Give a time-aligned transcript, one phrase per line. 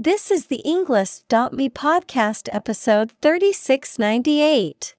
[0.00, 4.94] This is the Englist.me podcast episode 3698.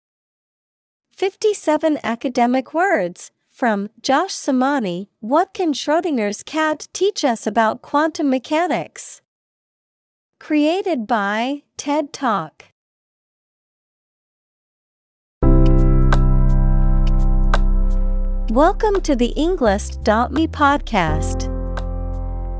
[1.15, 5.07] 57 academic words from Josh Samani.
[5.21, 9.21] What can Schrodinger's cat teach us about quantum mechanics?
[10.37, 12.65] Created by TED Talk.
[18.51, 21.48] Welcome to the Englist.me podcast.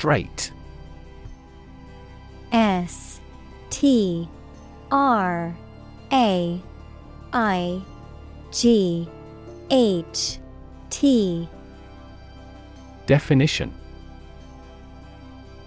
[0.00, 0.50] Straight.
[2.52, 3.20] S
[3.68, 4.26] T
[4.90, 5.54] R
[6.10, 6.62] A
[7.34, 7.82] I
[8.50, 9.06] G
[9.70, 10.38] H
[10.88, 11.46] T.
[13.04, 13.74] Definition.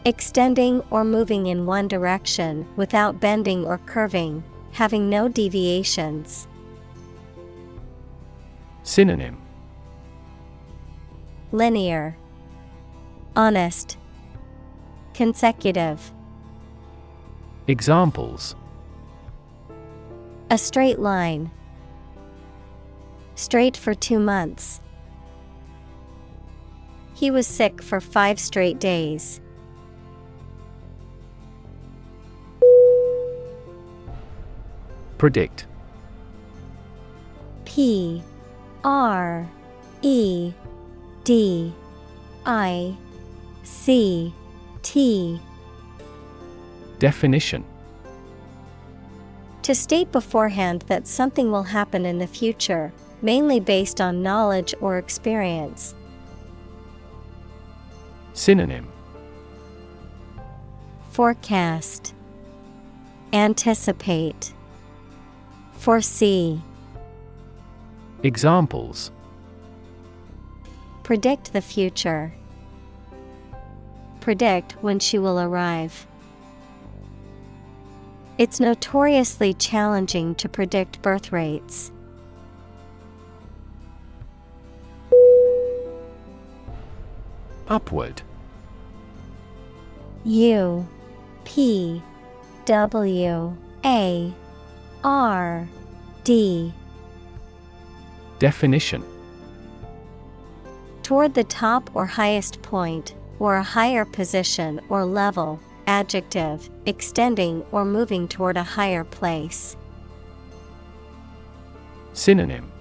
[0.04, 6.48] Extending or moving in one direction without bending or curving, having no deviations.
[8.82, 9.38] Synonym.
[11.52, 12.18] Linear,
[13.36, 13.98] Honest,
[15.14, 16.12] Consecutive.
[17.68, 18.56] Examples
[20.50, 21.52] A straight line.
[23.36, 24.82] Straight for two months.
[27.14, 29.40] He was sick for five straight days.
[35.18, 35.68] Predict
[37.66, 38.22] P
[38.84, 39.48] R
[40.02, 40.54] E
[41.24, 41.74] D
[42.46, 42.98] I
[43.64, 44.34] C
[44.84, 45.42] T.
[47.00, 47.66] Definition.
[49.64, 54.98] To state beforehand that something will happen in the future, mainly based on knowledge or
[54.98, 55.96] experience.
[58.34, 58.88] Synonym.
[61.12, 62.14] Forecast.
[63.32, 64.54] Anticipate.
[65.74, 66.62] Foresee.
[68.22, 69.12] Examples.
[71.04, 72.34] Predict the future.
[74.24, 76.08] Predict when she will arrive.
[78.38, 81.92] It's notoriously challenging to predict birth rates.
[87.68, 88.22] Upward
[90.24, 90.88] U
[91.44, 92.02] P
[92.64, 94.34] W A
[95.04, 95.68] R
[96.24, 96.74] D
[98.40, 99.04] Definition
[101.02, 107.86] Toward the top or highest point, or a higher position or level, adjective, extending or
[107.86, 109.76] moving toward a higher place.
[112.14, 112.72] Synonym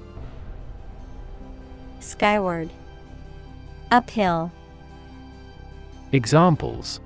[2.01, 2.71] Skyward,
[3.91, 4.51] Uphill,
[6.13, 7.01] Examples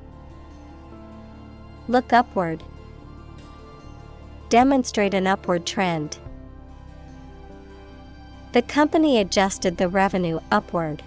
[1.88, 2.62] look upward.
[4.48, 6.18] Demonstrate an upward trend.
[8.52, 11.02] The company adjusted the revenue upward.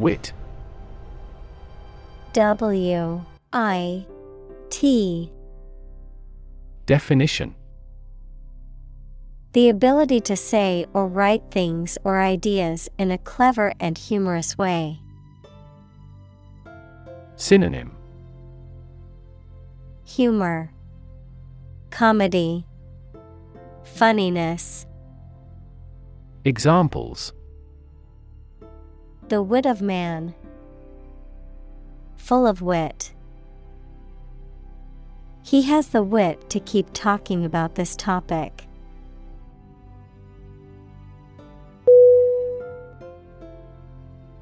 [0.00, 0.32] Wit.
[2.32, 3.22] W
[3.52, 4.06] I
[4.70, 5.30] T.
[6.86, 7.54] Definition.
[9.52, 15.00] The ability to say or write things or ideas in a clever and humorous way.
[17.36, 17.94] Synonym.
[20.06, 20.72] Humor,
[21.90, 22.64] Comedy,
[23.84, 24.86] Funniness.
[26.46, 27.34] Examples
[29.30, 30.34] The wit of man.
[32.16, 33.12] Full of wit.
[35.44, 38.66] He has the wit to keep talking about this topic.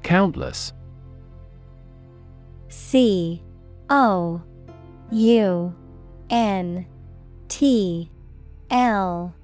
[0.01, 0.73] Countless
[2.69, 3.43] C
[3.91, 4.41] O
[5.11, 5.75] U
[6.31, 6.87] N
[7.47, 8.09] T
[8.71, 9.35] L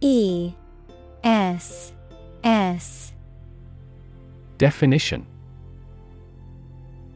[0.00, 0.52] E
[1.24, 1.92] S
[2.44, 3.12] S
[4.62, 5.26] Definition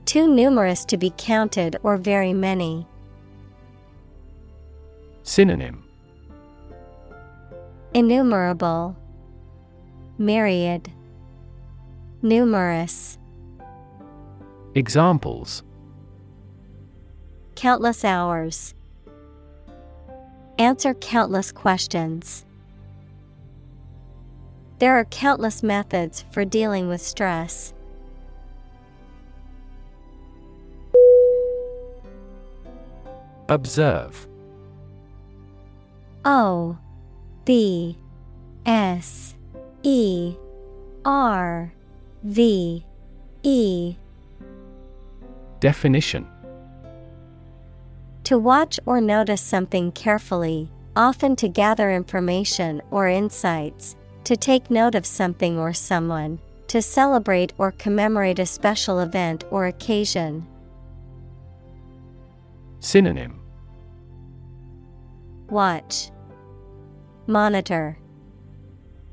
[0.04, 2.88] Too numerous to be counted or very many.
[5.22, 5.84] Synonym
[7.94, 8.96] Innumerable,
[10.18, 10.90] Myriad,
[12.20, 13.16] Numerous.
[14.74, 15.62] Examples
[17.54, 18.74] Countless hours.
[20.58, 22.45] Answer countless questions.
[24.78, 27.72] There are countless methods for dealing with stress.
[33.48, 34.26] Observe.
[36.24, 36.76] O
[37.44, 37.96] B
[38.66, 39.34] S
[39.82, 40.34] E
[41.04, 41.72] R
[42.24, 42.84] V
[43.44, 43.96] E.
[45.60, 46.26] Definition.
[48.24, 53.94] To watch or notice something carefully, often to gather information or insights,
[54.26, 59.66] to take note of something or someone, to celebrate or commemorate a special event or
[59.66, 60.44] occasion.
[62.80, 63.38] Synonym
[65.48, 66.10] Watch,
[67.28, 67.98] Monitor,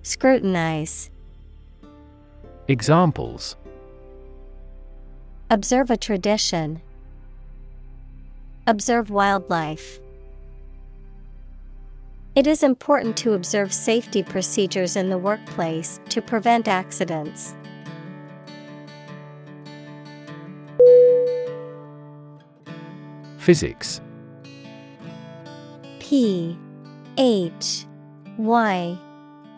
[0.01, 1.11] Scrutinize.
[2.67, 3.55] Examples
[5.51, 6.81] Observe a tradition.
[8.65, 9.99] Observe wildlife.
[12.35, 17.53] It is important to observe safety procedures in the workplace to prevent accidents.
[23.37, 24.01] Physics
[25.99, 26.57] P
[27.17, 27.85] H
[28.39, 28.97] Y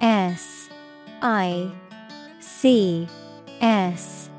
[0.01, 0.69] S
[1.21, 1.71] I
[2.41, 3.07] C
[3.61, 4.29] S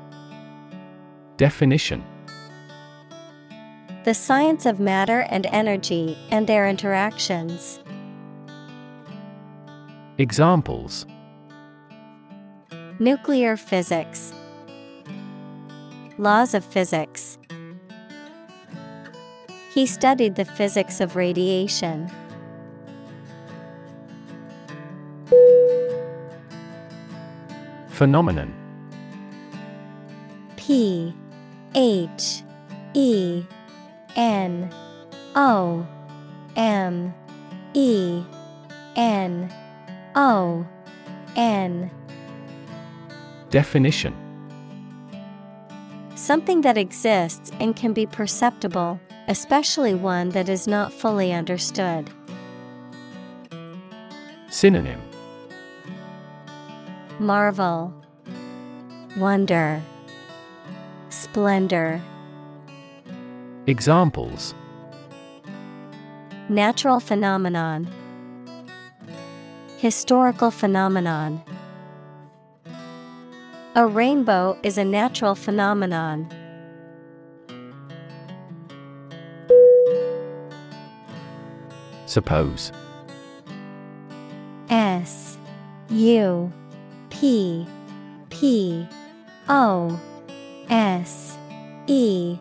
[1.37, 2.03] Definition
[4.03, 7.79] The science of matter and energy and their interactions.
[10.19, 11.05] Examples
[12.97, 14.33] Nuclear physics,
[16.17, 17.37] Laws of physics.
[19.71, 22.09] He studied the physics of radiation.
[27.89, 28.51] Phenomenon
[30.55, 31.13] P
[31.75, 32.41] H
[32.95, 33.43] E
[34.15, 34.73] N
[35.35, 35.85] O
[36.55, 37.13] M
[37.75, 38.23] E
[38.95, 39.53] N
[40.17, 40.65] O
[41.35, 41.91] N.
[43.51, 44.15] Definition.
[46.15, 52.09] Something that exists and can be perceptible, especially one that is not fully understood.
[54.49, 54.99] Synonym.
[57.19, 57.93] Marvel,
[59.17, 59.83] Wonder,
[61.09, 62.01] Splendor.
[63.67, 64.55] Examples.
[66.49, 67.87] Natural phenomenon,
[69.77, 71.43] Historical phenomenon.
[73.75, 76.27] A rainbow is a natural phenomenon.
[82.07, 82.71] Suppose
[84.71, 85.37] S
[85.91, 86.51] U
[87.11, 87.67] P
[88.31, 88.87] P
[89.47, 89.99] O
[90.71, 91.37] S
[91.85, 92.39] E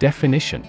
[0.00, 0.68] Definition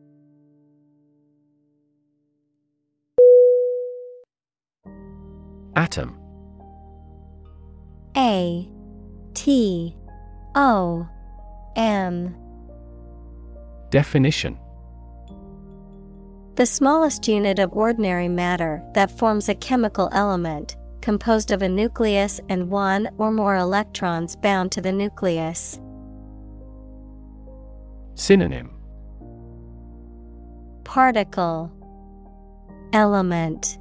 [5.75, 6.17] Atom.
[8.17, 8.67] A
[9.33, 9.95] T
[10.55, 11.07] O
[11.75, 12.35] M.
[13.89, 14.57] Definition.
[16.55, 22.41] The smallest unit of ordinary matter that forms a chemical element, composed of a nucleus
[22.49, 25.79] and one or more electrons bound to the nucleus.
[28.15, 28.71] Synonym.
[30.83, 31.71] Particle.
[32.93, 33.79] Element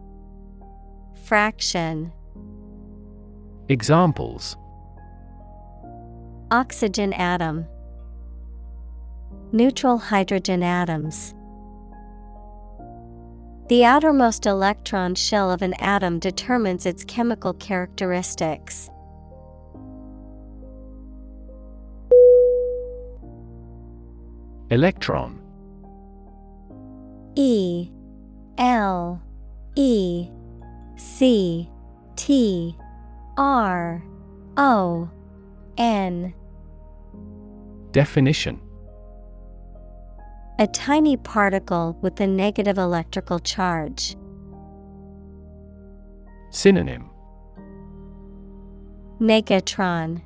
[1.31, 2.13] Fraction
[3.69, 4.57] Examples.
[6.51, 7.67] Oxygen atom.
[9.53, 11.37] Neutral hydrogen atoms.
[13.69, 18.91] The outermost electron shell of an atom determines its chemical characteristics.
[24.69, 25.41] Electron.
[27.37, 27.89] E
[28.59, 29.23] L
[29.77, 30.29] E
[31.01, 31.67] C
[32.15, 32.77] T
[33.39, 34.05] R
[34.59, 35.09] O
[35.79, 36.35] N
[37.91, 38.61] Definition
[40.59, 44.15] A tiny particle with a negative electrical charge.
[46.51, 47.09] Synonym
[49.19, 50.21] Negatron.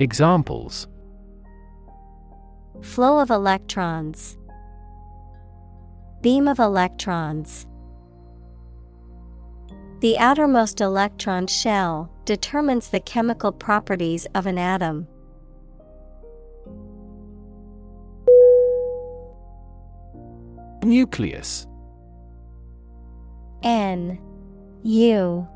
[0.00, 0.88] Examples
[2.80, 4.36] Flow of electrons.
[6.22, 7.68] Beam of electrons.
[10.02, 15.06] The outermost electron shell determines the chemical properties of an atom.
[20.82, 21.68] Nucleus
[23.62, 24.18] N
[24.82, 25.46] U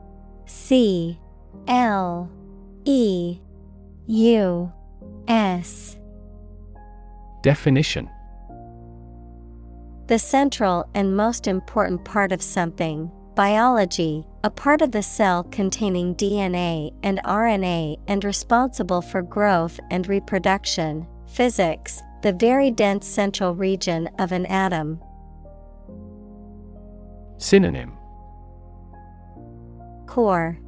[0.44, 1.18] C
[1.66, 2.30] L
[2.84, 3.40] E
[4.06, 4.72] U
[5.26, 5.98] S
[7.42, 8.08] Definition
[10.06, 13.10] The central and most important part of something.
[13.36, 20.08] Biology, a part of the cell containing DNA and RNA and responsible for growth and
[20.08, 21.06] reproduction.
[21.26, 25.02] Physics, the very dense central region of an atom.
[27.36, 27.92] Synonym
[30.06, 30.58] Core,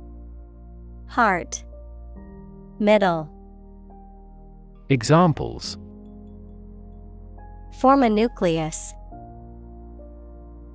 [1.06, 1.64] Heart,
[2.78, 3.30] Middle.
[4.90, 5.78] Examples
[7.80, 8.92] Form a nucleus.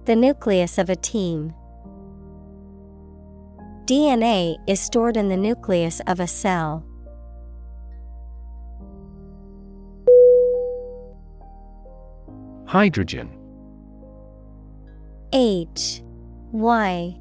[0.05, 1.53] The nucleus of a team.
[3.85, 6.85] DNA is stored in the nucleus of a cell.
[12.65, 13.29] Hydrogen.
[15.33, 16.01] H
[16.53, 17.19] Y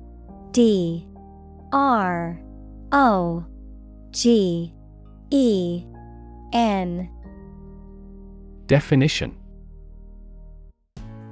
[0.52, 1.08] D
[1.72, 2.40] R
[2.92, 3.44] O
[4.12, 4.72] G
[5.30, 5.84] E
[6.52, 7.10] N.
[8.66, 9.36] Definition.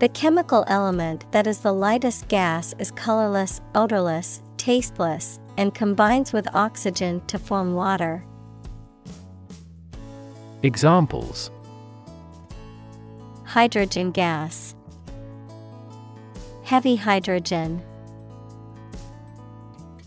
[0.00, 6.46] The chemical element that is the lightest gas is colorless, odorless, tasteless, and combines with
[6.54, 8.22] oxygen to form water.
[10.62, 11.50] Examples
[13.46, 14.76] Hydrogen gas,
[16.62, 17.82] Heavy hydrogen.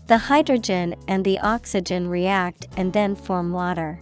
[0.06, 3.98] The hydrogen and the oxygen react and then form water.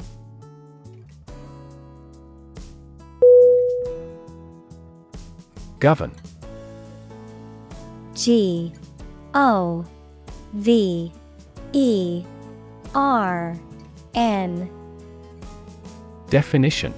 [5.80, 6.12] Govern
[8.14, 8.72] G
[9.34, 9.86] O
[10.54, 11.10] V
[11.72, 12.24] E
[12.94, 13.58] R
[14.14, 14.70] N
[16.28, 16.92] Definition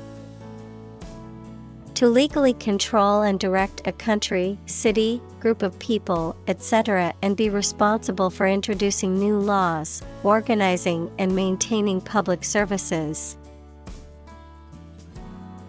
[1.94, 8.30] To legally control and direct a country, city, group of people, etc., and be responsible
[8.30, 13.36] for introducing new laws, organizing and maintaining public services.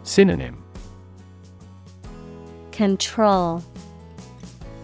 [0.04, 0.63] Synonym
[2.72, 3.63] Control,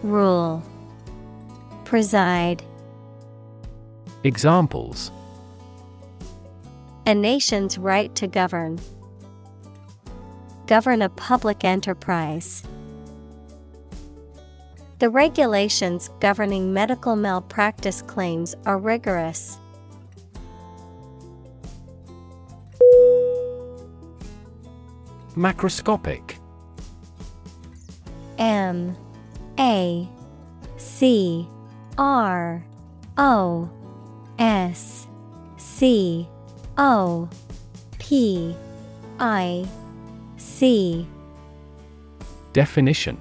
[0.02, 0.62] Rule,
[1.84, 2.62] Preside.
[4.24, 5.10] Examples
[7.06, 8.78] A nation's right to govern.
[10.68, 12.62] Govern a public enterprise.
[15.00, 19.58] The regulations governing medical malpractice claims are rigorous.
[25.34, 26.36] Macroscopic
[28.38, 28.96] M
[29.58, 30.08] A
[30.76, 31.48] C
[31.98, 32.64] R
[33.18, 33.68] O
[34.42, 35.06] S
[35.56, 36.26] C
[36.76, 37.28] O
[38.00, 38.56] P
[39.20, 39.64] I
[40.36, 41.06] C.
[42.52, 43.20] Definition.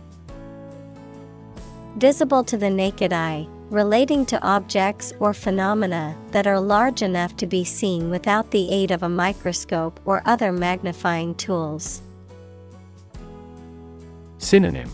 [1.98, 7.46] Visible to the naked eye, relating to objects or phenomena that are large enough to
[7.46, 12.02] be seen without the aid of a microscope or other magnifying tools.
[14.40, 14.90] Synonym.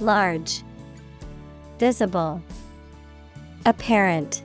[0.00, 0.62] Large,
[1.80, 2.40] Visible,
[3.66, 4.42] Apparent.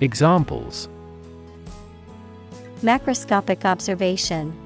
[0.00, 0.88] Examples
[2.82, 4.56] Macroscopic observation,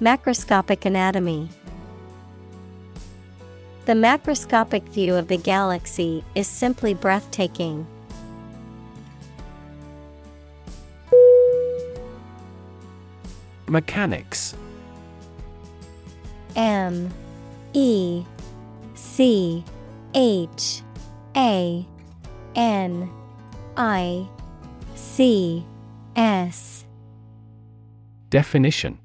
[0.00, 1.48] Macroscopic anatomy.
[3.86, 7.86] The macroscopic view of the galaxy is simply breathtaking.
[13.66, 14.54] Mechanics
[16.54, 17.10] M
[17.72, 18.24] E
[18.94, 19.64] C
[20.14, 20.83] H
[21.36, 21.86] A
[22.54, 23.10] N
[23.76, 24.28] I
[24.94, 25.64] C
[26.16, 26.84] S.
[28.30, 28.98] Definition.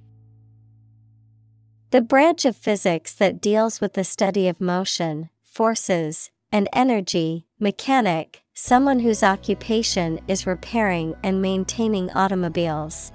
[1.91, 8.43] The branch of physics that deals with the study of motion, forces, and energy, mechanic,
[8.53, 13.11] someone whose occupation is repairing and maintaining automobiles.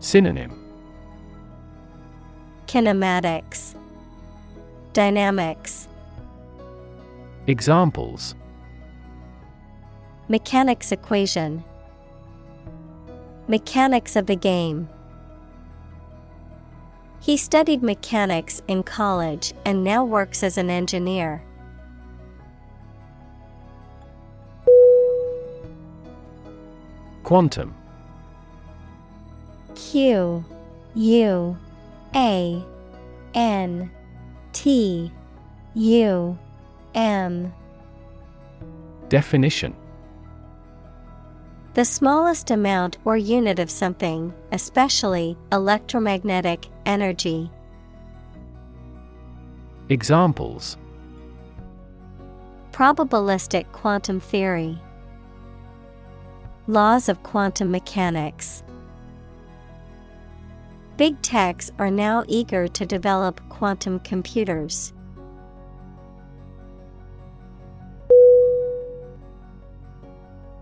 [0.00, 0.58] Synonym.
[2.66, 3.76] Kinematics,
[4.92, 5.88] Dynamics,
[7.48, 8.36] Examples
[10.28, 11.64] Mechanics equation,
[13.48, 14.88] Mechanics of the game.
[17.20, 21.42] He studied mechanics in college and now works as an engineer.
[27.24, 27.74] Quantum
[29.74, 30.44] Q
[30.94, 31.56] U
[32.14, 32.64] A
[33.34, 33.90] N
[34.52, 35.12] T
[35.74, 36.38] U
[36.94, 37.52] M
[39.08, 39.74] Definition
[41.74, 47.50] The smallest amount or unit of something, especially electromagnetic energy.
[49.88, 50.78] Examples
[52.72, 54.80] Probabilistic quantum theory.
[56.66, 58.62] Laws of quantum mechanics.
[60.96, 64.92] Big techs are now eager to develop quantum computers.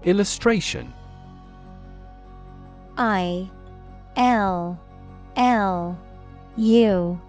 [0.04, 0.92] Illustration.
[2.96, 3.48] I
[4.16, 4.80] L
[5.36, 5.98] L
[6.56, 7.20] U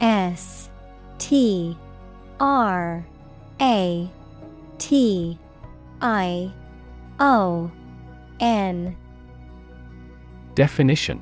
[0.00, 0.70] S
[1.18, 1.76] T
[2.40, 3.06] R
[3.60, 4.10] A
[4.78, 5.38] T
[6.00, 6.52] I
[7.20, 7.70] O
[8.40, 8.96] N.
[10.54, 11.20] Definition.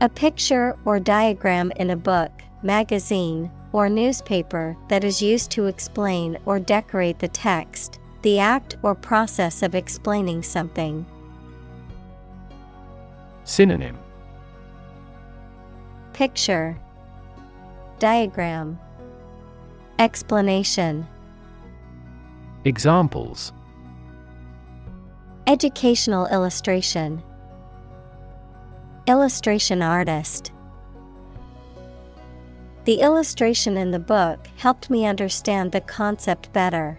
[0.00, 2.30] A picture or diagram in a book,
[2.62, 8.94] magazine, or newspaper that is used to explain or decorate the text, the act or
[8.94, 11.04] process of explaining something.
[13.44, 13.98] Synonym.
[16.14, 16.74] Picture.
[17.98, 18.80] Diagram.
[19.98, 21.06] Explanation.
[22.64, 23.52] Examples.
[25.46, 27.22] Educational illustration.
[29.06, 30.50] Illustration artist.
[32.86, 36.98] The illustration in the book helped me understand the concept better.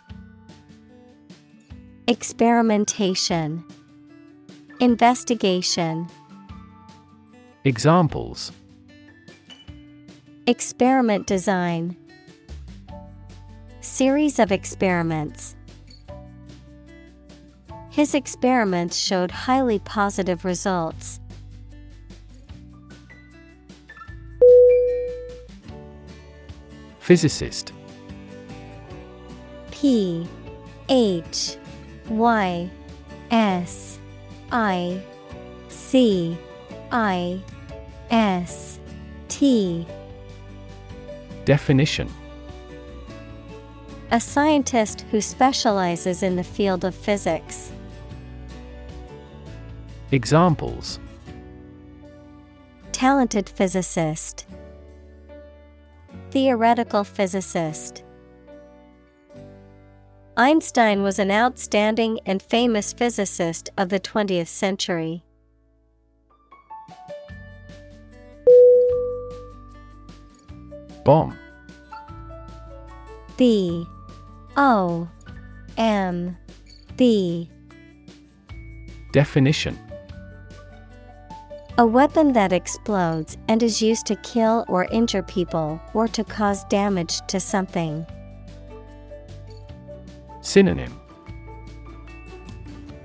[2.11, 3.63] Experimentation
[4.81, 6.09] Investigation
[7.63, 8.51] Examples
[10.45, 11.95] Experiment design
[13.79, 15.55] Series of experiments.
[17.91, 21.21] His experiments showed highly positive results.
[26.99, 27.71] Physicist
[29.71, 30.27] P
[30.89, 31.55] H
[32.09, 32.69] Y
[33.29, 33.99] S
[34.51, 35.01] I
[35.69, 36.37] C
[36.91, 37.41] I
[38.09, 38.79] S
[39.29, 39.85] T
[41.45, 42.09] Definition
[44.11, 47.71] A scientist who specializes in the field of physics.
[50.11, 50.99] Examples
[52.91, 54.45] Talented physicist.
[56.29, 58.03] Theoretical physicist.
[60.37, 65.23] Einstein was an outstanding and famous physicist of the 20th century.
[71.03, 71.37] Bomb.
[73.35, 73.85] B.
[74.55, 75.09] O.
[75.77, 76.37] M.
[76.95, 77.49] B
[79.11, 79.77] Definition.
[81.77, 86.63] A weapon that explodes and is used to kill or injure people or to cause
[86.65, 88.05] damage to something.
[90.41, 90.99] Synonym.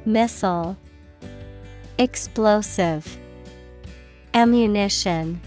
[0.07, 0.77] Missile.
[1.99, 3.19] Explosive.
[4.33, 5.41] Ammunition.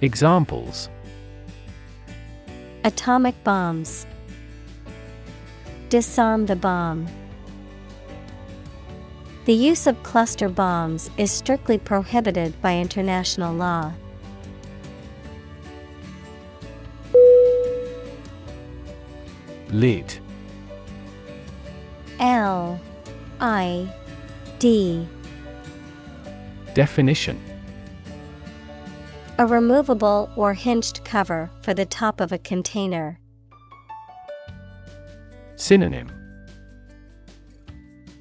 [0.00, 0.88] Examples.
[2.84, 4.06] Atomic bombs.
[5.90, 7.06] Disarm the bomb.
[9.44, 13.92] The use of cluster bombs is strictly prohibited by international law.
[19.70, 20.18] Lid
[22.20, 22.78] L
[23.40, 23.88] I
[24.58, 25.08] D.
[26.74, 27.40] Definition.
[29.38, 33.18] A removable or hinged cover for the top of a container.
[35.56, 36.10] Synonym.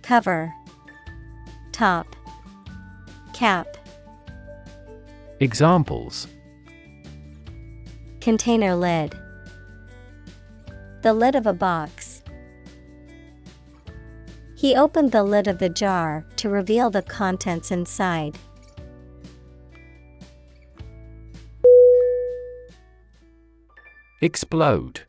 [0.01, 0.53] Cover.
[1.73, 2.15] Top.
[3.33, 3.67] Cap.
[5.41, 6.27] Examples.
[8.21, 9.13] Container lid.
[11.01, 11.98] The lid of a box.
[14.59, 18.37] He opened the lid of the jar to reveal the contents inside.
[24.19, 25.03] Explode.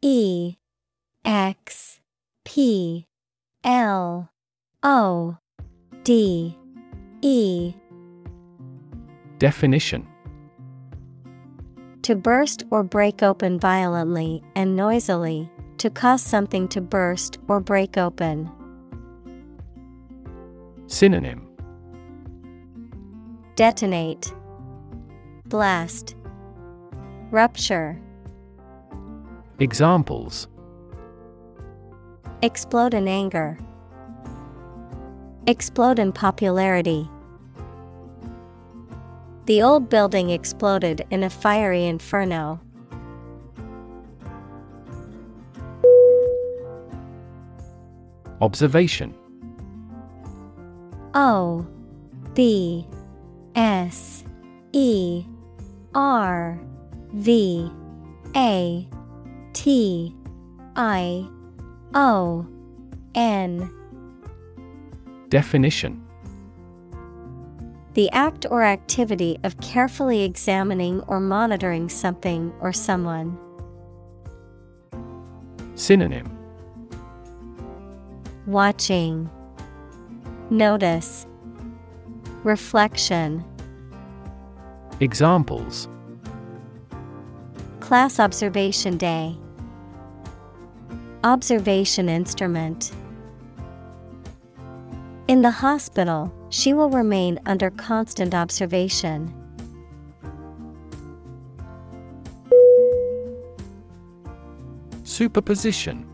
[0.00, 0.54] E
[1.24, 1.98] X
[2.44, 3.08] P
[3.64, 4.30] L
[4.84, 5.38] O
[6.04, 6.56] D
[7.22, 7.74] E
[9.38, 10.06] Definition
[12.02, 17.96] To burst or break open violently and noisily, to cause something to burst or break
[17.96, 18.50] open.
[20.86, 21.46] Synonym
[23.56, 24.32] Detonate,
[25.46, 26.14] Blast,
[27.30, 28.00] Rupture.
[29.58, 30.48] Examples
[32.42, 33.58] Explode in anger.
[35.48, 37.10] Explode in popularity.
[39.46, 42.60] The old building exploded in a fiery inferno.
[48.40, 49.14] Observation.
[51.14, 51.66] O
[52.34, 52.86] B
[53.56, 54.24] S
[54.72, 55.24] E
[55.94, 56.60] R
[57.12, 57.70] V
[58.36, 58.88] A
[59.52, 60.14] T
[60.76, 61.28] I
[61.94, 62.46] O
[63.14, 63.70] N.
[65.28, 66.04] Definition.
[67.94, 73.36] The act or activity of carefully examining or monitoring something or someone.
[75.74, 76.37] Synonym
[78.48, 79.28] Watching,
[80.48, 81.26] Notice,
[82.44, 83.44] Reflection.
[85.00, 85.86] Examples
[87.80, 89.36] Class Observation Day.
[91.24, 92.90] Observation Instrument.
[95.28, 99.30] In the hospital, she will remain under constant observation.
[105.04, 106.06] Superposition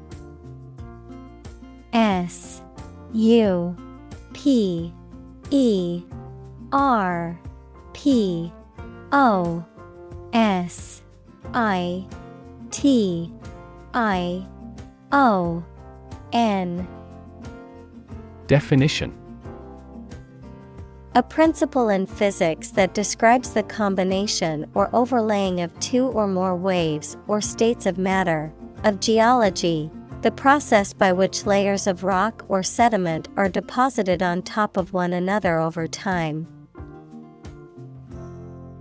[1.95, 2.61] S
[3.13, 3.77] U
[4.33, 4.93] P
[5.51, 6.03] E
[6.73, 7.41] R
[7.93, 8.53] P
[9.13, 9.65] O
[10.33, 11.03] S
[11.55, 12.05] I
[12.73, 13.33] T
[13.95, 14.45] I
[15.13, 15.65] O
[16.33, 16.87] N.
[18.49, 19.17] Definition.
[21.15, 27.17] A principle in physics that describes the combination or overlaying of two or more waves
[27.29, 28.53] or states of matter,
[28.83, 29.93] of geology,
[30.25, 35.13] the process by which layers of rock or sediment are deposited on top of one
[35.13, 36.49] another over time.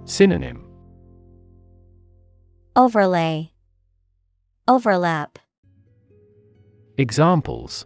[0.05, 0.65] Synonym.
[2.77, 3.51] Overlay,
[4.69, 5.37] Overlap,
[6.97, 7.85] Examples.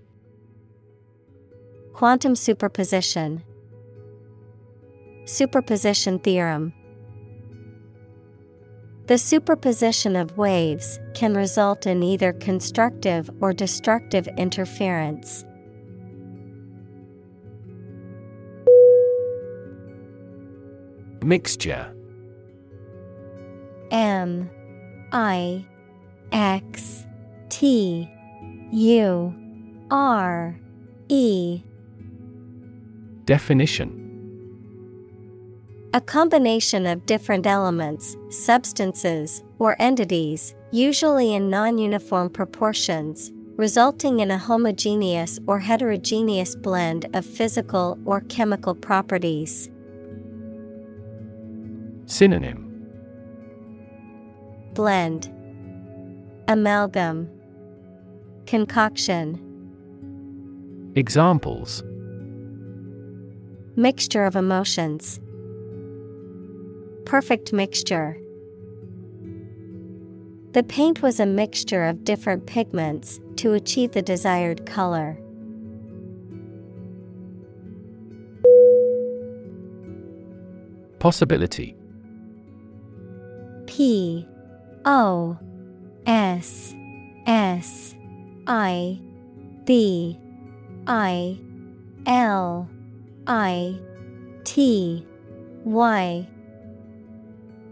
[1.93, 3.41] Quantum superposition,
[5.25, 6.73] Superposition theorem.
[9.07, 15.45] The superposition of waves can result in either constructive or destructive interference.
[21.23, 21.93] Mixture.
[23.91, 24.49] M
[25.13, 25.65] I
[26.33, 27.05] X
[27.47, 28.11] T
[28.73, 29.33] U
[29.89, 30.59] R
[31.07, 31.63] E.
[33.23, 33.96] Definition
[35.93, 44.29] A combination of different elements, substances, or entities, usually in non uniform proportions, resulting in
[44.29, 49.71] a homogeneous or heterogeneous blend of physical or chemical properties.
[52.05, 52.65] Synonym
[54.73, 55.33] Blend,
[56.49, 57.29] Amalgam,
[58.45, 59.41] Concoction.
[60.95, 61.81] Examples
[63.77, 65.21] Mixture of emotions.
[67.07, 68.17] Perfect mixture.
[70.51, 75.17] The paint was a mixture of different pigments to achieve the desired color.
[80.99, 81.77] Possibility
[83.67, 84.27] P
[84.83, 85.37] O
[86.05, 86.75] S
[87.25, 87.95] S
[88.47, 88.99] I
[89.63, 90.19] B
[90.87, 91.39] I
[92.05, 92.69] L
[93.27, 93.79] I
[94.43, 95.07] T
[95.63, 96.27] Y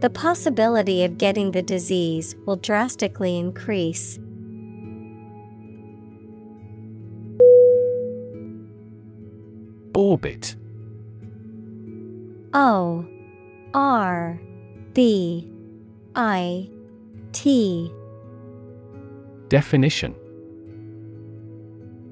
[0.00, 4.18] The possibility of getting the disease will drastically increase.
[9.94, 10.54] Orbit.
[12.52, 13.06] O
[13.72, 14.38] R
[14.92, 15.50] B
[16.14, 16.68] I
[17.32, 17.90] T.
[19.48, 20.14] Definition.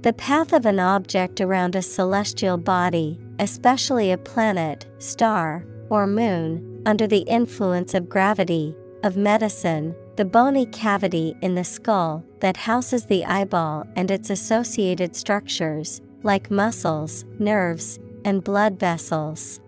[0.00, 6.73] The path of an object around a celestial body, especially a planet, star, or moon,
[6.86, 13.06] under the influence of gravity, of medicine, the bony cavity in the skull that houses
[13.06, 19.60] the eyeball and its associated structures, like muscles, nerves, and blood vessels.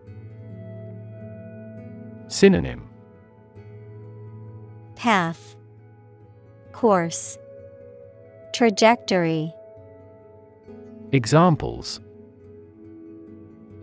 [2.28, 2.88] Synonym.
[4.94, 5.56] Path.
[6.72, 7.38] Course.
[8.52, 9.52] Trajectory.
[11.12, 12.00] Examples.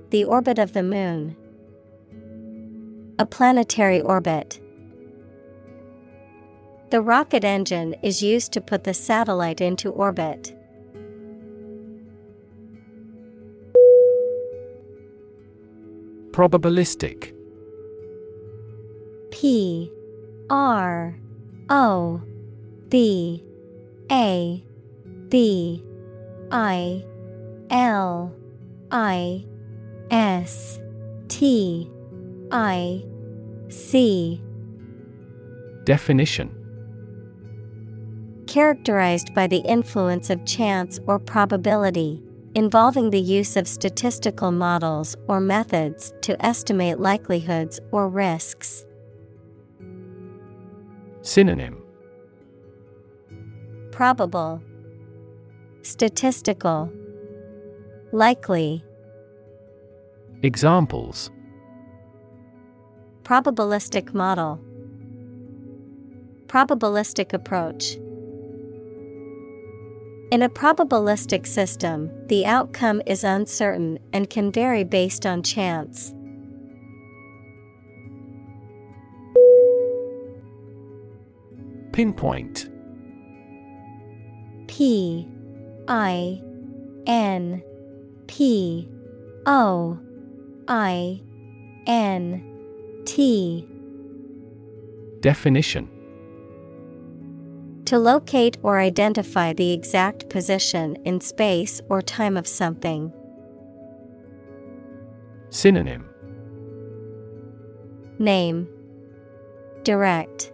[0.09, 1.35] The orbit of the moon.
[3.19, 4.59] A planetary orbit.
[6.89, 10.55] The rocket engine is used to put the satellite into orbit.
[16.31, 17.35] Probabilistic
[19.29, 19.91] P
[20.49, 21.15] R
[21.69, 22.21] O
[22.89, 23.43] B
[24.11, 24.63] A
[25.29, 25.83] B
[26.51, 27.05] I
[27.69, 28.35] L
[28.91, 29.45] I
[30.09, 30.79] S
[31.27, 31.91] T
[32.55, 33.03] I
[33.69, 34.39] C
[35.85, 36.55] Definition.
[38.45, 42.21] Characterized by the influence of chance or probability,
[42.53, 48.85] involving the use of statistical models or methods to estimate likelihoods or risks.
[51.23, 51.81] Synonym.
[53.91, 54.61] Probable,
[55.81, 56.93] Statistical,
[58.11, 58.85] Likely,
[60.43, 61.31] Examples
[63.23, 64.59] Probabilistic model,
[66.47, 67.95] Probabilistic approach.
[70.29, 76.13] In a probabilistic system, the outcome is uncertain and can vary based on chance.
[81.93, 82.69] Pinpoint.
[84.67, 85.27] P.
[85.87, 86.41] I.
[87.07, 87.63] N.
[88.27, 88.89] P.
[89.45, 89.97] O.
[90.67, 91.21] I.
[91.87, 92.52] N
[93.05, 93.67] T.
[95.19, 95.89] Definition.
[97.85, 103.11] To locate or identify the exact position in space or time of something.
[105.49, 106.09] Synonym.
[108.19, 108.67] Name.
[109.83, 110.51] Direct.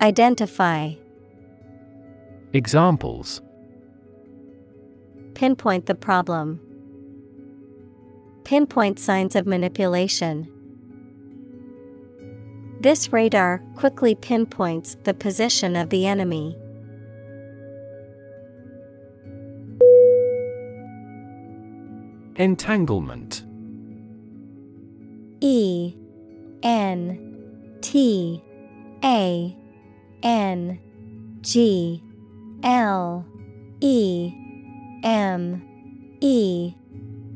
[0.00, 0.94] Identify.
[2.52, 3.42] Examples.
[5.34, 6.60] Pinpoint the problem.
[8.44, 10.53] Pinpoint signs of manipulation.
[12.84, 16.54] This radar quickly pinpoints the position of the enemy.
[22.36, 23.42] Entanglement.
[25.40, 25.94] E
[26.62, 28.44] N T
[29.02, 29.56] A
[30.22, 30.78] N
[31.40, 32.02] G
[32.62, 33.26] L
[33.80, 34.30] E
[35.02, 35.62] M
[36.20, 36.74] E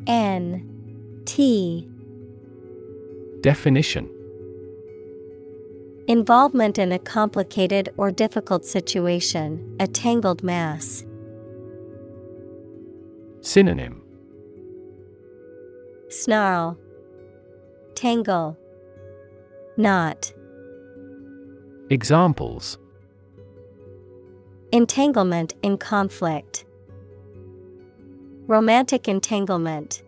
[0.07, 1.89] N T.
[3.41, 4.18] Definition
[6.09, 11.05] Involvement in a complicated or difficult situation, a tangled mass.
[13.43, 14.01] Synonym
[16.09, 16.79] Snarl,
[17.95, 18.57] Tangle,
[19.77, 20.33] Knot.
[21.91, 22.79] Examples
[24.73, 26.65] Entanglement in conflict.
[28.47, 30.03] Romantic entanglement.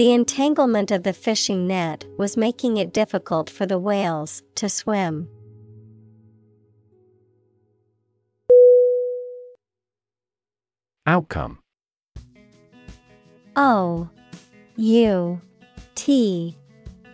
[0.00, 5.28] The entanglement of the fishing net was making it difficult for the whales to swim.
[11.06, 11.58] Outcome
[13.56, 14.08] O
[14.76, 15.40] U
[15.94, 16.56] T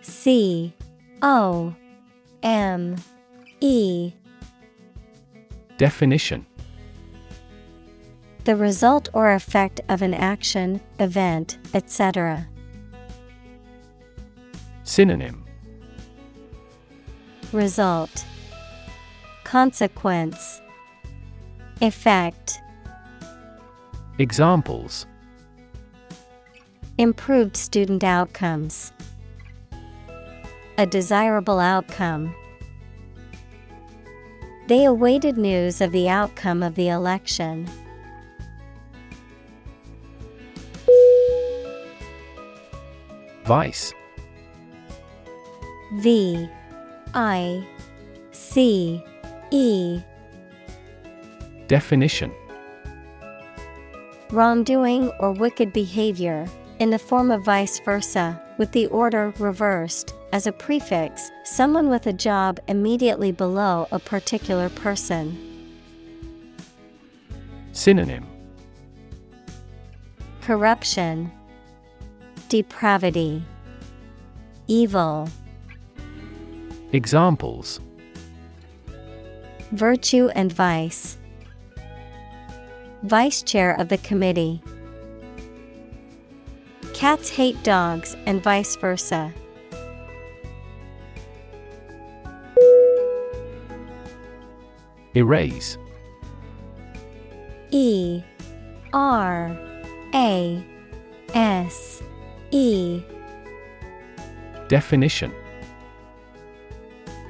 [0.03, 0.72] C
[1.22, 1.75] O
[2.44, 2.94] M
[3.61, 4.12] E
[5.77, 6.46] Definition
[8.44, 12.46] The result or effect of an action, event, etc.
[14.87, 15.44] Synonym
[17.53, 18.25] Result
[19.42, 20.61] Consequence
[21.81, 22.61] Effect
[24.20, 25.07] Examples
[26.99, 28.92] Improved student outcomes.
[30.79, 32.33] A desirable outcome.
[34.68, 37.68] They awaited news of the outcome of the election.
[43.44, 43.92] Vice
[45.94, 46.49] V
[47.14, 47.66] I
[48.33, 49.03] C
[49.51, 50.01] E.
[51.68, 52.33] Definition.
[54.31, 56.46] Wrongdoing or wicked behavior,
[56.79, 62.07] in the form of vice versa, with the order reversed, as a prefix, someone with
[62.07, 65.38] a job immediately below a particular person.
[67.72, 68.27] Synonym.
[70.42, 71.31] Corruption,
[72.49, 73.42] Depravity,
[74.68, 75.29] Evil.
[76.92, 77.81] Examples.
[79.72, 81.18] Virtue and Vice.
[83.03, 84.62] Vice Chair of the Committee.
[86.94, 89.33] Cats hate dogs and vice versa.
[95.14, 95.77] Erase.
[97.70, 98.22] E.
[98.92, 99.57] R.
[100.14, 100.64] A.
[101.35, 102.03] S.
[102.51, 103.03] E.
[104.68, 105.33] Definition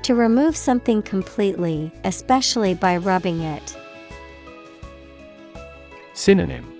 [0.06, 3.76] To remove something completely, especially by rubbing it.
[6.14, 6.72] Synonym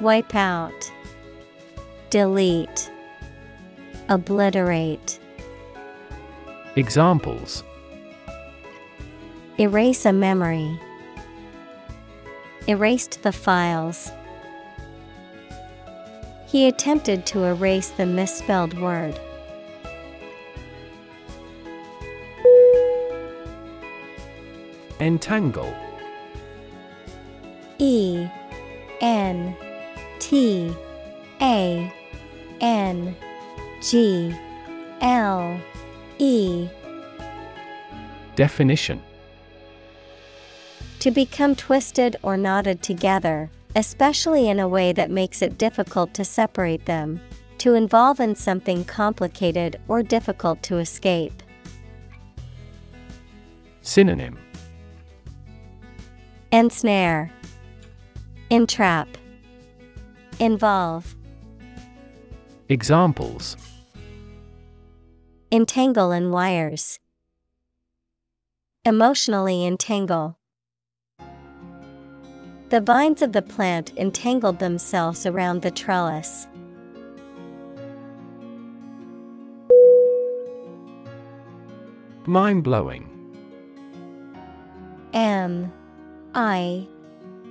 [0.00, 0.92] Wipe out,
[2.10, 2.90] Delete,
[4.08, 5.20] Obliterate.
[6.74, 7.62] Examples
[9.60, 10.76] Erase a memory.
[12.66, 14.10] Erased the files.
[16.48, 19.16] He attempted to erase the misspelled word.
[25.02, 25.74] Entangle
[27.78, 28.28] E
[29.00, 29.56] N
[30.20, 30.72] T
[31.40, 31.92] A
[32.60, 33.16] N
[33.82, 34.32] G
[35.00, 35.60] L
[36.20, 36.68] E
[38.36, 39.02] Definition
[41.00, 46.24] To become twisted or knotted together, especially in a way that makes it difficult to
[46.24, 47.20] separate them.
[47.58, 51.42] To involve in something complicated or difficult to escape.
[53.80, 54.38] Synonym
[56.52, 57.30] Ensnare,
[58.50, 59.08] Entrap,
[60.38, 61.16] Involve,
[62.68, 63.56] Examples
[65.50, 67.00] Entangle in wires.
[68.84, 70.36] Emotionally entangle.
[72.68, 76.46] The vines of the plant entangled themselves around the trellis.
[82.26, 83.08] Mind blowing
[85.14, 85.72] M
[86.34, 86.86] I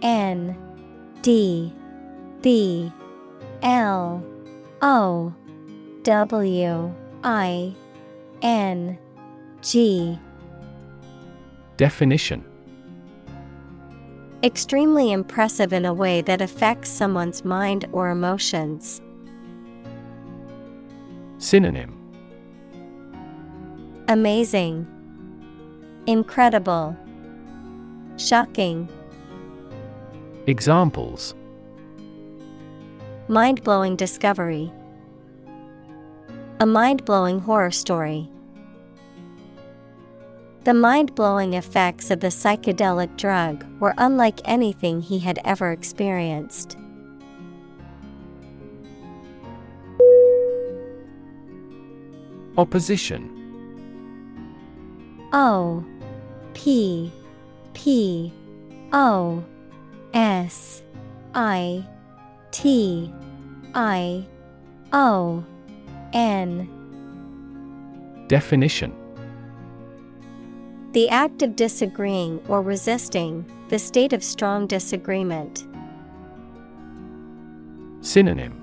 [0.02, 0.58] N
[1.22, 1.74] D
[2.42, 2.92] B
[3.62, 4.24] L
[4.82, 5.34] O
[6.04, 7.76] W I
[8.42, 8.98] N
[9.62, 10.20] G.
[11.78, 12.44] Definition.
[14.44, 19.02] Extremely impressive in a way that affects someone's mind or emotions.
[21.38, 21.98] Synonym.
[24.08, 24.88] Amazing,
[26.08, 26.98] Incredible,
[28.22, 28.88] Shocking.
[30.46, 31.34] Examples
[33.28, 34.72] Mind blowing discovery.
[36.60, 38.30] A mind blowing horror story.
[40.66, 46.78] The mind blowing effects of the psychedelic drug were unlike anything he had ever experienced.
[52.56, 53.30] Opposition
[55.34, 55.84] O
[56.54, 57.12] P
[57.74, 58.34] P
[58.94, 59.44] O
[60.14, 60.84] S
[61.34, 61.86] I
[62.52, 63.14] T
[63.74, 64.26] I
[64.94, 65.44] O
[66.14, 66.68] N
[68.28, 68.94] Definition
[70.94, 75.68] The act of disagreeing or resisting, the state of strong disagreement.
[78.02, 78.58] Synonym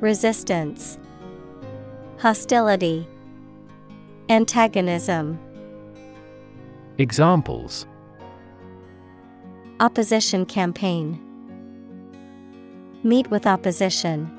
[0.00, 0.98] Resistance,
[2.18, 3.06] Hostility,
[4.28, 5.38] Antagonism.
[6.98, 7.86] Examples
[9.80, 11.18] Opposition campaign.
[13.02, 14.30] Meet with opposition.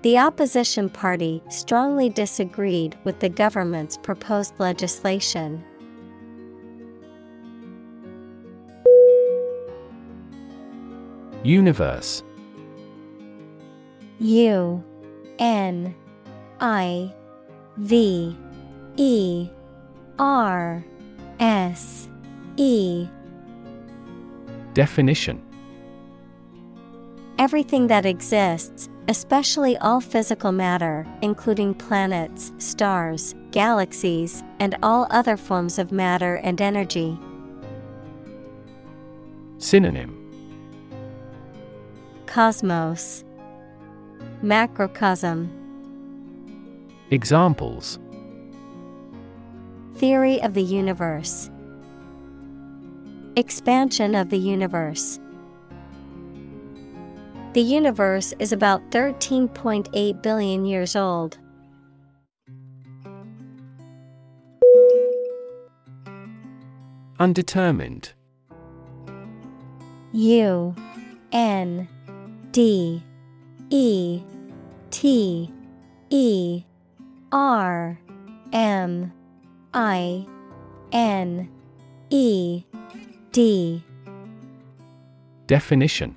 [0.00, 5.62] The opposition party strongly disagreed with the government's proposed legislation.
[11.44, 12.22] Universe
[14.18, 14.82] U
[15.38, 15.94] N
[16.58, 17.12] I
[17.76, 18.34] V
[18.96, 19.50] E
[20.18, 20.84] R
[21.40, 22.08] S
[22.56, 23.08] E.
[24.74, 25.42] Definition.
[27.38, 35.78] Everything that exists, especially all physical matter, including planets, stars, galaxies, and all other forms
[35.78, 37.18] of matter and energy.
[39.58, 40.18] Synonym.
[42.26, 43.24] Cosmos.
[44.42, 45.50] Macrocosm.
[47.10, 47.98] Examples
[50.02, 51.48] Theory of the universe
[53.36, 55.20] Expansion of the universe.
[57.52, 61.38] The universe is about 13.8 billion years old.
[67.20, 68.12] Undetermined.
[70.12, 70.74] U
[71.30, 71.88] N
[72.50, 73.04] D
[73.70, 74.20] E
[74.90, 75.54] T
[76.10, 76.64] E
[77.30, 78.00] R
[78.52, 79.12] M
[79.74, 80.26] I
[80.92, 81.48] N
[82.10, 82.64] E
[83.32, 83.82] D.
[85.46, 86.14] Definition.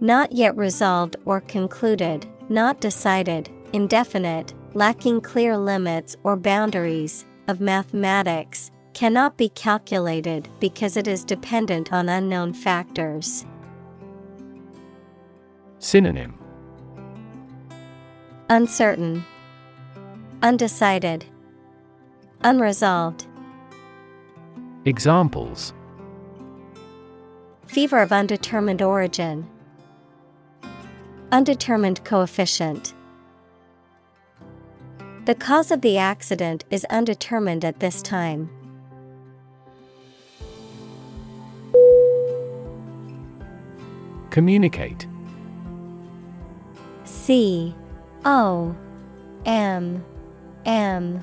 [0.00, 8.70] Not yet resolved or concluded, not decided, indefinite, lacking clear limits or boundaries, of mathematics,
[8.94, 13.46] cannot be calculated because it is dependent on unknown factors.
[15.78, 16.38] Synonym.
[18.50, 19.24] Uncertain,
[20.42, 21.24] Undecided,
[22.44, 23.26] Unresolved.
[24.84, 25.72] Examples
[27.66, 29.48] Fever of undetermined origin,
[31.30, 32.92] Undetermined coefficient.
[35.24, 38.50] The cause of the accident is undetermined at this time.
[44.30, 45.06] Communicate
[47.04, 47.74] C
[48.24, 48.74] O
[49.46, 50.04] M
[50.66, 51.22] M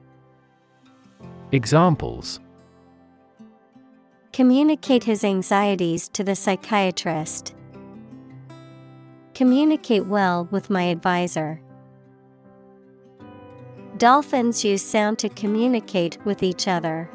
[1.53, 2.39] Examples
[4.31, 7.53] Communicate his anxieties to the psychiatrist.
[9.33, 11.59] Communicate well with my advisor.
[13.97, 17.09] Dolphins use sound to communicate with each other.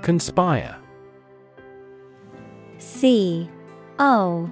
[0.00, 0.78] Conspire
[2.78, 3.50] C
[3.98, 4.50] O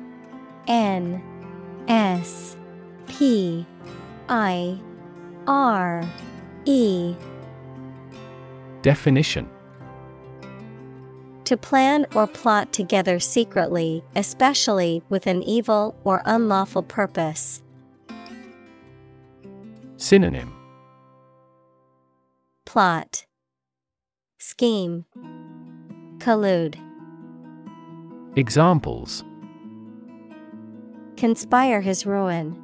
[0.69, 1.23] N
[1.89, 2.59] S
[3.07, 3.67] P
[4.29, 4.79] I
[5.47, 6.05] R
[6.65, 7.15] E.
[8.83, 9.49] Definition.
[11.45, 17.63] To plan or plot together secretly, especially with an evil or unlawful purpose.
[19.97, 20.53] Synonym.
[22.65, 23.27] Plot.
[24.39, 25.05] Scheme.
[26.19, 26.77] Collude.
[28.37, 29.25] Examples.
[31.17, 32.62] Conspire his ruin.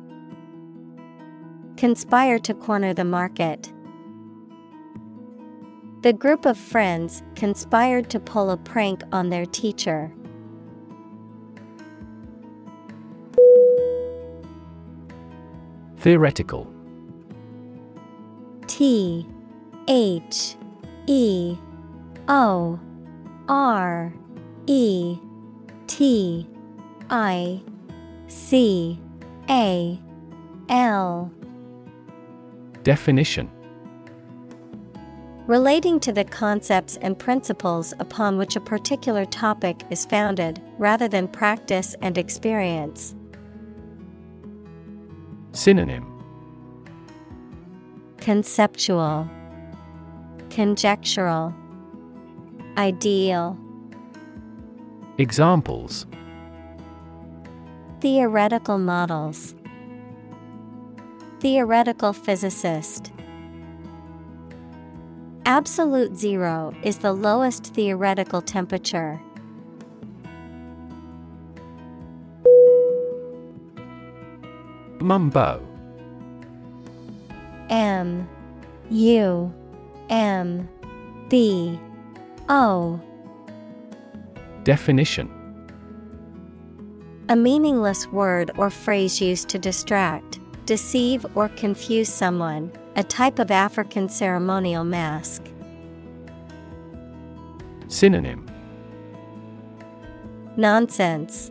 [1.79, 3.73] Conspire to corner the market.
[6.03, 10.13] The group of friends conspired to pull a prank on their teacher.
[15.99, 16.67] Theoretical
[18.67, 19.25] T
[19.87, 20.57] H
[21.07, 21.57] E
[22.27, 22.81] O
[23.49, 24.13] R
[24.67, 25.17] E
[25.87, 26.49] T
[27.09, 27.63] I
[28.27, 29.01] C
[29.49, 30.01] A
[30.69, 31.33] L
[32.89, 33.51] Definition
[35.47, 41.29] Relating to the concepts and principles upon which a particular topic is founded, rather than
[41.29, 43.15] practice and experience.
[45.53, 46.07] Synonym
[48.17, 49.29] Conceptual,
[50.49, 51.55] Conjectural,
[52.79, 53.59] Ideal.
[55.19, 56.07] Examples
[58.01, 59.55] Theoretical models.
[61.41, 63.13] Theoretical physicist.
[65.47, 69.21] Absolute zero is the lowest theoretical temperature.
[75.01, 75.65] Mumbo
[77.71, 78.29] M
[78.91, 79.55] U
[80.11, 80.69] M
[81.29, 81.79] B
[82.49, 83.01] O
[84.65, 85.31] Definition
[87.29, 90.38] A meaningless word or phrase used to distract,
[90.69, 95.43] deceive, or confuse someone, a type of African ceremonial mask.
[97.89, 98.47] Synonym.
[100.59, 101.51] Nonsense,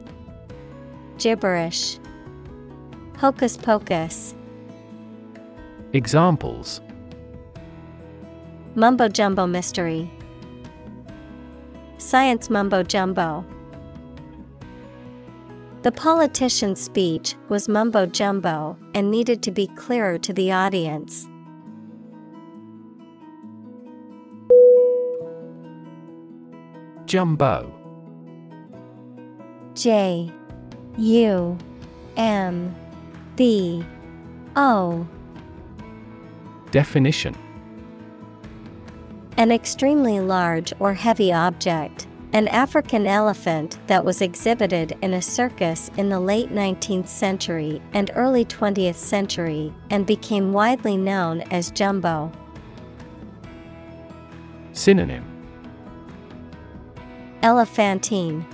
[1.18, 1.98] Gibberish,
[3.18, 4.36] Hocus pocus,
[5.94, 6.80] Examples.
[8.76, 10.12] Mumbo jumbo mystery,
[11.98, 13.44] Science mumbo jumbo.
[15.88, 21.26] The politician's speech was mumbo jumbo and needed to be clearer to the audience.
[27.06, 27.74] Jumbo
[29.76, 30.30] J
[30.98, 31.58] U
[32.18, 32.76] M
[33.38, 33.86] B
[34.58, 35.08] O
[36.72, 37.34] Definition
[39.38, 42.07] An extremely large or heavy object
[42.38, 48.12] an African elephant that was exhibited in a circus in the late 19th century and
[48.14, 52.32] early 20th century and became widely known as jumbo.
[54.72, 55.26] Synonym.
[57.42, 58.46] Elephantine,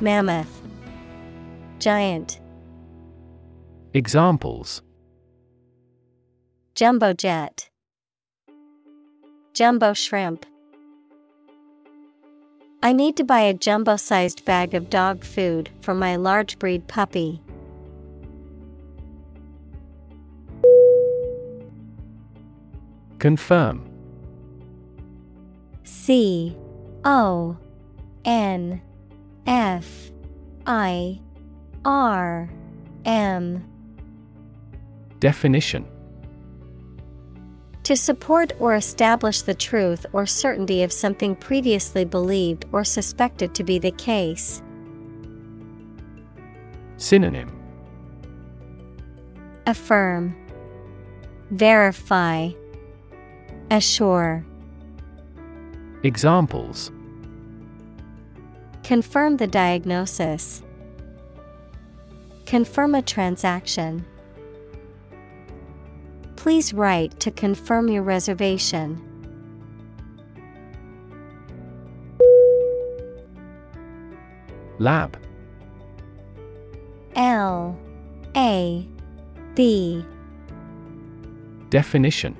[0.00, 0.60] Mammoth,
[1.78, 2.40] Giant,
[3.92, 4.82] Examples.
[6.74, 7.70] Jumbo jet,
[9.52, 10.44] Jumbo shrimp.
[12.84, 16.86] I need to buy a jumbo sized bag of dog food for my large breed
[16.86, 17.40] puppy.
[23.18, 23.90] Confirm.
[25.84, 26.54] C
[27.06, 27.56] O
[28.26, 28.82] N
[29.46, 30.10] F
[30.66, 31.22] I
[31.86, 32.50] R
[33.06, 33.64] M.
[35.20, 35.86] Definition
[37.84, 43.62] To support or establish the truth or certainty of something previously believed or suspected to
[43.62, 44.62] be the case.
[46.96, 47.52] Synonym
[49.66, 50.34] Affirm,
[51.50, 52.50] Verify,
[53.70, 54.46] Assure.
[56.04, 56.90] Examples
[58.82, 60.62] Confirm the diagnosis.
[62.46, 64.06] Confirm a transaction.
[66.44, 69.02] Please write to confirm your reservation.
[74.78, 75.18] Lab.
[77.16, 77.78] L.
[78.36, 78.86] A.
[79.54, 80.04] B.
[81.70, 82.36] Definition.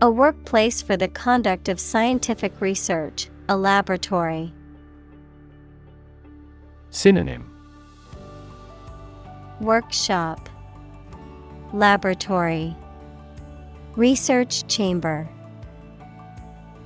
[0.00, 4.54] A workplace for the conduct of scientific research, a laboratory.
[6.88, 7.54] Synonym.
[9.60, 10.47] Workshop
[11.74, 12.74] Laboratory.
[13.94, 15.28] Research Chamber.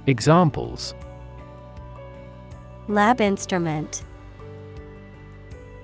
[0.09, 0.93] Examples.
[2.89, 4.03] Lab instrument.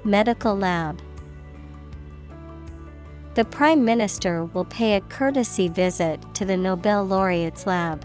[0.02, 1.00] Medical lab.
[3.34, 8.04] The Prime Minister will pay a courtesy visit to the Nobel laureate's lab.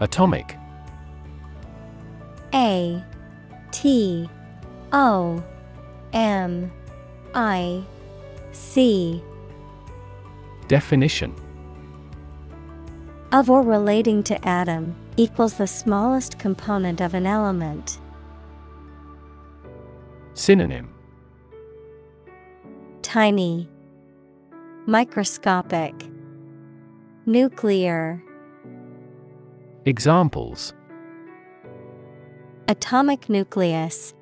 [0.00, 0.56] Atomic.
[2.54, 3.02] A
[3.72, 4.30] T
[4.92, 5.42] O
[6.12, 6.70] M
[7.34, 7.84] I
[8.52, 9.22] C.
[10.68, 11.34] Definition.
[13.32, 17.98] Of or relating to atom equals the smallest component of an element.
[20.34, 20.94] Synonym.
[23.02, 23.68] Tiny,
[24.86, 25.94] microscopic,
[27.26, 28.22] nuclear,
[29.88, 30.74] Examples.
[32.68, 34.12] Atomic nucleus,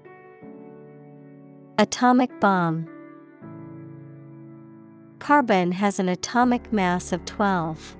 [1.79, 2.89] atomic bomb.
[5.19, 7.97] Carbon has an atomic mass of 12.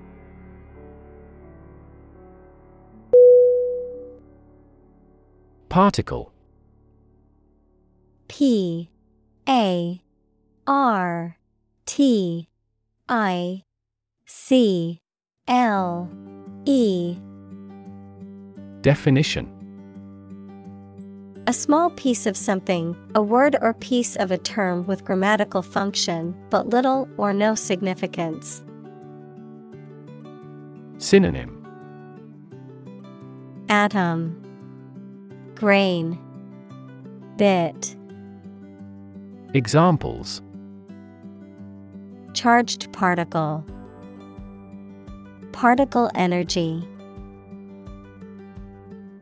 [5.69, 6.33] Particle.
[8.29, 8.91] P.
[9.49, 10.01] A.
[10.67, 11.37] R.
[11.85, 12.49] T.
[13.09, 13.63] I.
[14.25, 15.01] C.
[15.49, 16.11] L.
[16.65, 17.19] E.
[18.81, 19.56] Definition
[21.49, 26.35] A small piece of something, a word or piece of a term with grammatical function,
[26.51, 28.65] but little or no significance.
[30.99, 31.53] Synonym.
[33.69, 34.43] Atom.
[35.55, 36.19] Grain.
[37.37, 37.95] Bit.
[39.55, 40.43] Examples.
[42.35, 43.65] Charged particle.
[45.53, 46.85] Particle energy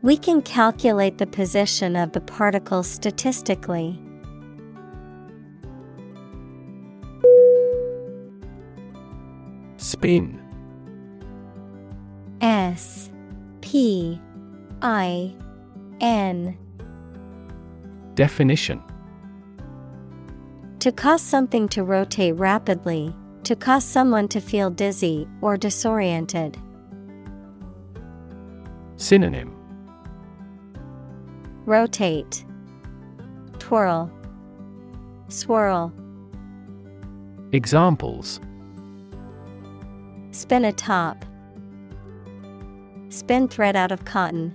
[0.05, 3.99] We can calculate the position of the particle statistically.
[9.77, 10.39] Spin
[12.39, 13.09] S
[13.61, 14.21] P
[14.83, 15.35] I
[15.99, 16.55] N
[18.13, 18.83] Definition
[20.81, 26.59] To cause something to rotate rapidly, to cause someone to feel dizzy or disoriented.
[28.97, 29.64] Synonym
[31.65, 32.45] Rotate,
[33.57, 34.11] Twirl,
[35.29, 35.91] Swirl.
[37.53, 38.39] Examples
[40.29, 41.25] Spin a top,
[43.09, 44.53] Spin thread out of cotton.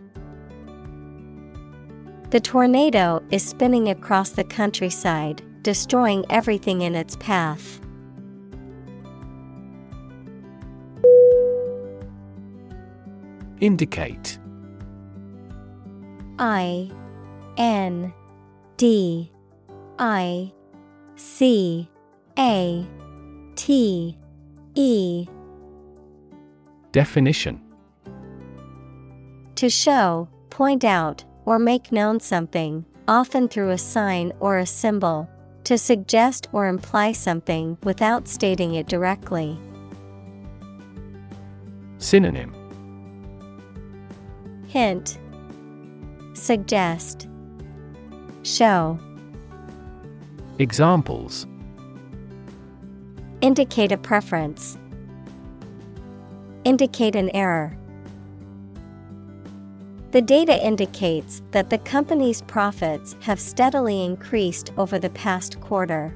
[2.30, 7.80] The tornado is spinning across the countryside, destroying everything in its path.
[13.61, 14.38] Indicate
[16.38, 16.90] I
[17.57, 18.12] N
[18.76, 19.30] D
[19.98, 20.53] I
[21.16, 21.88] C
[22.38, 22.86] A
[23.57, 24.16] T
[24.74, 25.26] E.
[26.92, 27.61] Definition.
[29.57, 35.28] To show, point out, or make known something, often through a sign or a symbol,
[35.64, 39.59] to suggest or imply something without stating it directly.
[41.98, 42.55] Synonym.
[44.68, 45.18] Hint.
[46.32, 47.28] Suggest
[48.51, 48.98] Show
[50.59, 51.46] Examples
[53.40, 54.76] Indicate a preference.
[56.64, 57.76] Indicate an error.
[60.11, 66.12] The data indicates that the company's profits have steadily increased over the past quarter.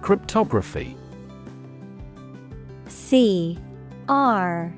[0.00, 0.96] Cryptography
[2.88, 3.58] C
[4.08, 4.74] R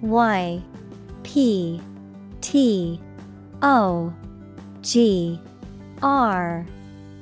[0.00, 0.62] Y
[1.32, 1.80] P
[2.40, 3.00] T
[3.62, 4.12] O
[4.82, 5.40] G
[6.02, 6.66] R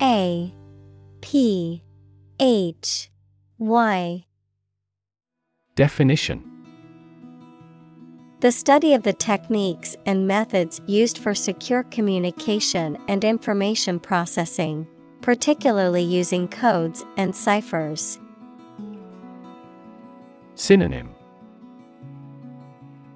[0.01, 0.55] A
[1.21, 1.83] P
[2.41, 3.11] H
[3.59, 4.25] Y.
[5.75, 6.43] Definition.
[8.41, 14.87] The study of the techniques and methods used for secure communication and information processing,
[15.21, 18.19] particularly using codes and ciphers.
[20.55, 21.15] Synonym.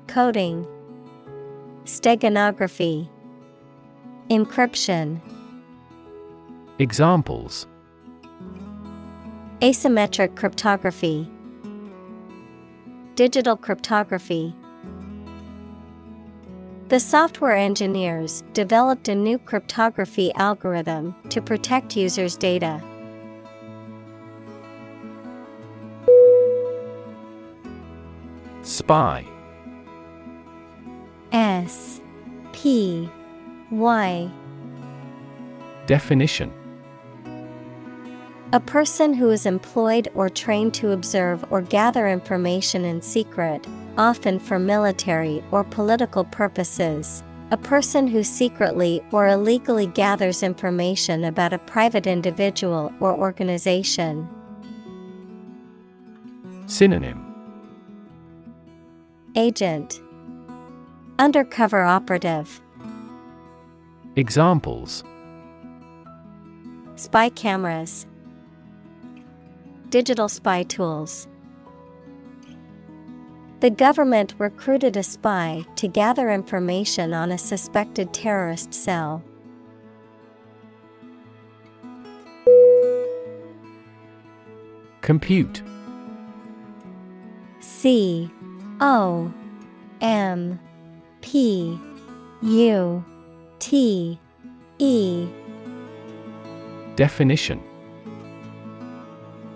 [0.07, 0.67] Coding,
[1.85, 3.09] Steganography,
[4.31, 5.21] Encryption.
[6.79, 7.67] Examples
[9.61, 11.29] Asymmetric cryptography,
[13.17, 14.55] Digital cryptography.
[16.87, 22.81] The software engineers developed a new cryptography algorithm to protect users' data.
[28.63, 29.27] Spy
[31.33, 32.01] S
[32.53, 33.09] P
[33.71, 34.31] Y
[35.87, 36.53] Definition
[38.53, 43.67] A person who is employed or trained to observe or gather information in secret,
[43.97, 47.25] often for military or political purposes.
[47.51, 54.29] A person who secretly or illegally gathers information about a private individual or organization.
[56.67, 57.25] Synonym
[59.35, 60.01] Agent
[61.19, 62.61] Undercover operative.
[64.17, 65.05] Examples.
[66.97, 68.07] Spy cameras.
[69.91, 71.29] Digital spy tools.
[73.61, 79.23] The government recruited a spy to gather information on a suspected terrorist cell.
[85.01, 85.63] Compute.
[87.61, 88.31] C
[88.81, 89.33] O
[90.01, 90.59] M
[91.23, 91.79] P
[92.43, 93.05] U
[93.59, 94.19] T
[94.79, 95.29] E
[96.97, 97.63] Definition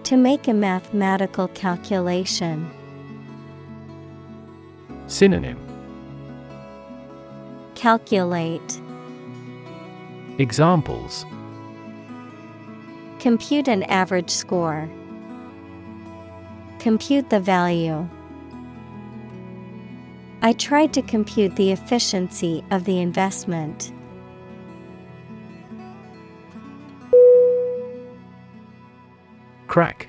[0.04, 2.70] To make a mathematical calculation.
[5.08, 5.58] Synonym
[7.74, 8.80] Calculate.
[10.38, 11.26] Examples
[13.18, 14.88] Compute an average score.
[16.78, 18.08] Compute the value.
[20.46, 23.92] I tried to compute the efficiency of the investment.
[29.66, 30.06] Crack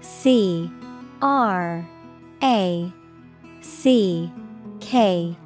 [0.00, 0.72] C
[1.20, 1.86] R
[2.42, 2.90] A
[3.60, 4.32] C
[4.80, 5.36] K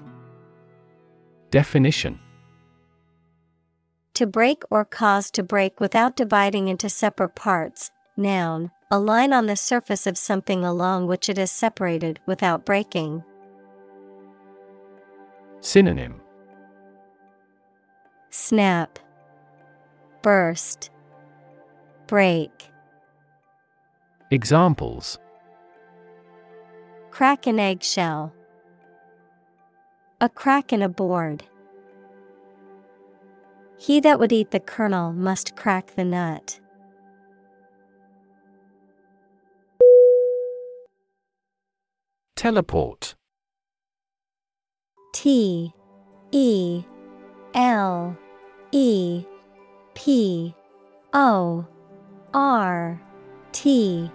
[1.51, 2.21] Definition
[4.15, 7.91] To break or cause to break without dividing into separate parts.
[8.17, 13.25] Noun, a line on the surface of something along which it is separated without breaking.
[15.61, 16.21] Synonym
[18.31, 18.99] Snap,
[20.23, 20.91] Burst,
[22.07, 22.71] Break.
[24.31, 25.19] Examples
[27.11, 28.33] Crack an eggshell.
[30.21, 31.45] A crack in a board.
[33.79, 36.59] He that would eat the kernel must crack the nut.
[42.37, 43.15] Teleport.
[45.13, 45.73] T
[46.33, 46.83] E
[47.55, 48.17] L
[48.73, 49.25] E
[49.95, 50.55] P
[51.13, 51.65] O
[52.35, 53.01] R
[53.53, 54.11] T.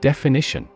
[0.00, 0.68] Definition.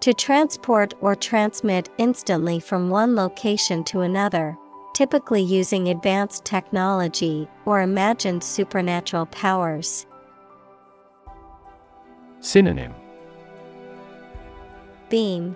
[0.00, 4.58] To transport or transmit instantly from one location to another,
[4.94, 10.06] typically using advanced technology or imagined supernatural powers.
[12.40, 12.92] Synonym
[15.12, 15.54] Beam,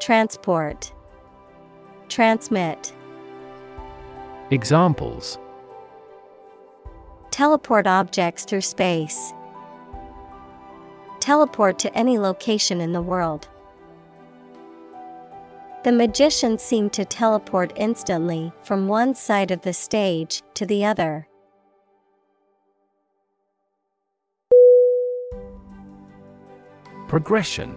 [0.00, 0.94] Transport,
[2.08, 2.90] Transmit.
[4.50, 5.36] Examples
[7.30, 9.34] Teleport objects through space.
[11.20, 13.46] Teleport to any location in the world.
[15.84, 21.28] The magician seemed to teleport instantly from one side of the stage to the other.
[27.06, 27.76] Progression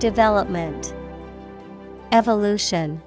[0.00, 0.94] Development,
[2.10, 3.02] Evolution,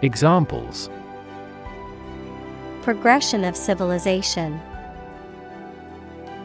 [0.00, 0.88] Examples
[2.80, 4.58] Progression of civilization,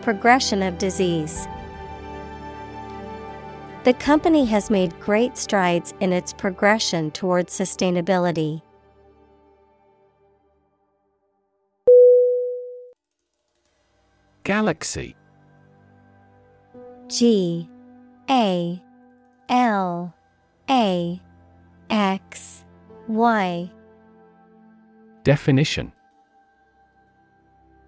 [0.02, 1.48] Progression of disease.
[3.86, 8.62] The company has made great strides in its progression towards sustainability.
[14.44, 15.16] Galaxy
[17.08, 17.70] G
[18.30, 18.84] A
[19.50, 20.14] L
[20.70, 21.20] A
[21.90, 22.64] X
[23.08, 23.72] Y.
[25.24, 25.92] Definition.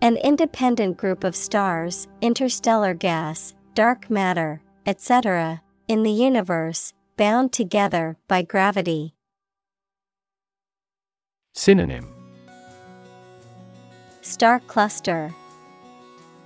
[0.01, 8.17] An independent group of stars, interstellar gas, dark matter, etc., in the universe, bound together
[8.27, 9.13] by gravity.
[11.53, 12.11] Synonym.
[14.21, 15.31] Star cluster,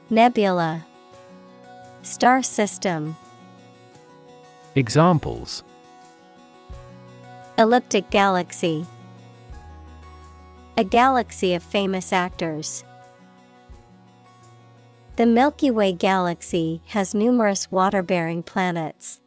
[0.10, 0.86] Nebula,
[2.02, 3.16] Star system,
[4.78, 5.64] Examples
[7.58, 8.86] Elliptic galaxy.
[10.76, 12.84] A galaxy of famous actors.
[15.16, 19.22] The Milky Way galaxy has numerous water bearing planets.